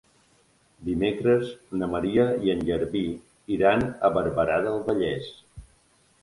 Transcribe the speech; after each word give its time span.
Dimecres 0.85 1.51
na 1.81 1.89
Maria 1.91 2.25
i 2.47 2.53
en 2.53 2.63
Garbí 2.71 3.03
iran 3.59 3.87
a 4.09 4.13
Barberà 4.17 4.57
del 4.65 4.81
Vallès. 4.89 5.31